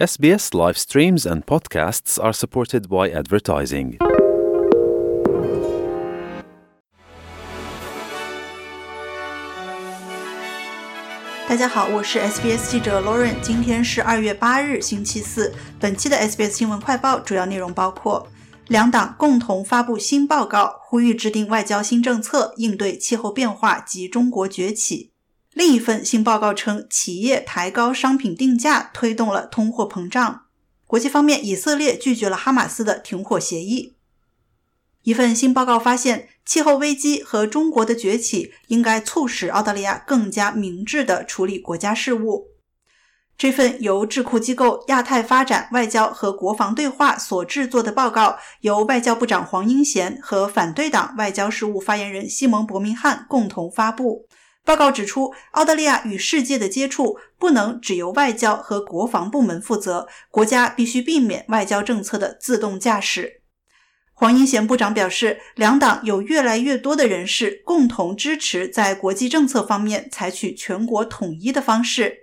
[0.00, 3.98] SBS live streams and podcasts are supported by advertising.
[11.46, 13.34] 大家好，我是 SBS 记者 Lauren。
[13.42, 15.52] 今天是二月八日，星期四。
[15.78, 18.26] 本期的 SBS 新闻快报主要内容包括：
[18.68, 25.09] 两党共同发布新报告，呼吁制定外交新政策，应对气候变化及中国崛起。
[25.52, 30.42] 另一份新报告称，企业抬高商品定价，推动了通货膨胀。
[30.86, 33.96] 国际方面，以色列拒绝了哈马斯的停火协议。
[35.02, 42.48] 一份新报告发现，气候危机和中国的崛起应该促使澳大利亚更加明智地处理国家事务。
[43.36, 54.26] 这份由智库机构亚太发展、外交和国防对话所制作的报告，由外交部长黄英贤和反对党外交事务发言人西蒙·伯明翰共同发布。
[54.70, 63.42] 报告指出，澳大利亚与世界的接触不能只由外交和国防部门负责，国家必须避免外交政策的自动驾驶。
[64.14, 72.19] 黄英贤部长表示，两党有越来越多的人士共同支持在国际政策方面采取全国统一的方式。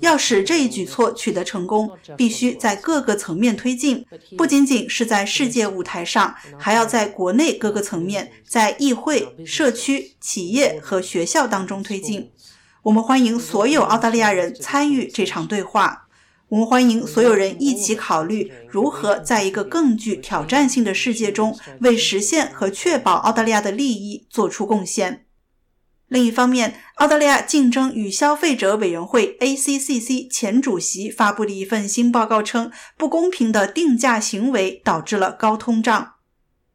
[0.00, 4.04] 要使这一举措取得成功，必须在各个层面推进，
[4.36, 12.30] 不仅仅是在世界舞台上，还要在国内各个层面，在议会、社区、企业和学校当中推进。
[12.82, 16.06] 我们欢迎所有澳大利亚人参与这场对话，
[16.48, 25.26] 我们欢迎所有人一起考虑如何在一个更具挑战性的世界中，为实现和确保澳大利亚的利益做出贡献。
[26.10, 36.14] 另一方面，澳大利亚竞争与消费者委员会 （ACCC） 前主席发布的一份新报告称，不公平的定价行为导致了高通胀。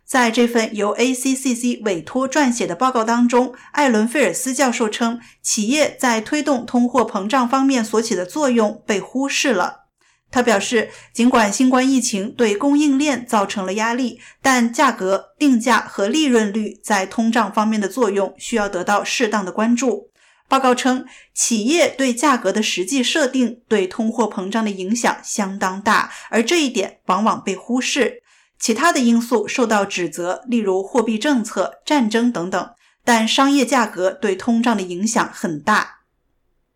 [0.06, 9.85] 在这份由 ACCC 委托撰写的报告当中，艾伦·菲尔斯教授称，企业在推动通货膨胀方面所起的作用被忽视了。
[10.32, 20.10] 他表示，尽管新冠疫情对供应链造成了压力，但价格定价和利润率在通胀方面的作用需要得到适当的关注。
[20.48, 28.22] 报告称，企业对价格的实际设定对通货膨胀的影响相当大，而这一点往往被忽视。
[28.60, 32.70] 其他的因素受到指责，例如货币政策、战争等等，
[33.04, 35.95] 但商业价格对通胀的影响很大。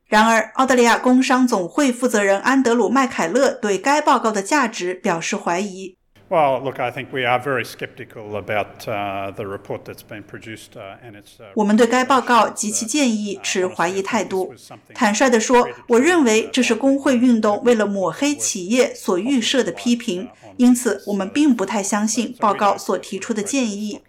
[0.09, 5.95] 然而，澳大利亚工商总会负责人安德鲁·麦凯勒对该报告的价值表示怀疑。
[6.29, 11.39] Well, look, I think we are very skeptical about the report that's been produced, and it's.
[11.53, 14.51] 我们对该报告及其建议持怀疑态度。
[14.95, 20.27] 坦率地说，我认为这是工会运动为了抹黑企业所预设的批评，
[20.57, 24.01] 因此我们并不太相信报告所提出的建议。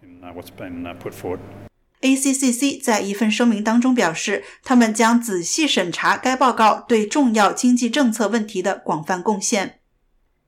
[2.00, 9.81] ACCC 在一份声明当中表示，他们将仔细审查该报告对重要经济政策问题的广泛贡献。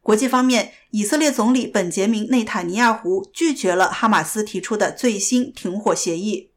[0.01, 6.51] 国际方面，以色列总理本杰明·内塔尼亚胡拒绝了哈马斯提出的最新停火协议。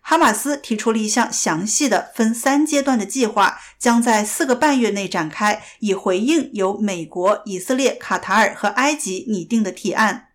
[0.00, 10.26] 哈马斯提出了一项详细的、分三阶段的计划，将在四个半月内展开，以回应由美国、以色列、卡塔尔和埃及拟定的提案。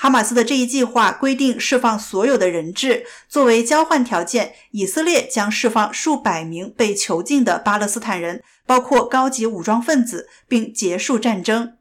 [0.00, 11.72] 哈马斯的这一计划规定释放所有的人质，作为交换条件，以色列将释放数百名被囚禁的巴勒斯坦人，包括高级武装分子，并结束战争。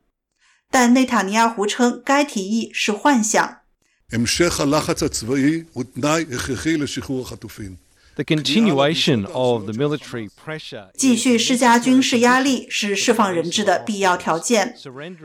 [0.72, 3.59] 但内塔尼亚胡称该提议是幻想。
[8.17, 14.75] The continuation of the military pressure 继续施加军事压力是释放人质的必要条件。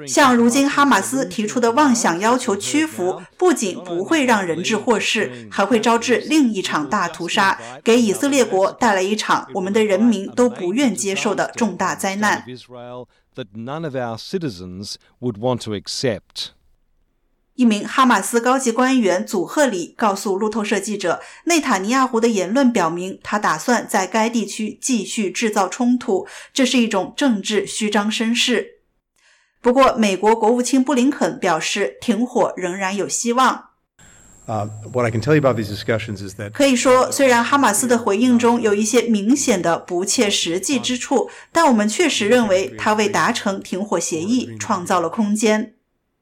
[0.06, 12.44] 像如今哈马斯提出的妄想要求屈服，不仅不会让人质获释，还会招致另一场大屠杀，给以色列国带来一场我们的人民都不愿接受的重大灾难。
[17.54, 28.78] 一名哈马斯高级官员祖赫里告诉路透社记者，内塔尼亚胡的言论表明，他打算在该地区继续制造冲突，这是一种政治虚张声势。
[29.60, 33.68] 不过，美国国务卿布林肯表示，停火仍然有希望。
[34.44, 34.68] Uh,
[36.52, 45.74] 可以说，虽然哈马斯的回应中有一些明显的不切实际之处，但我们确实认为他为达成停火协议创造了空间。